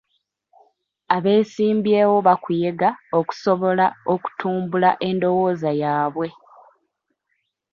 [1.15, 6.27] Abeesimbyewo bakuyega okusobola okutumbula endowooza yaabwe.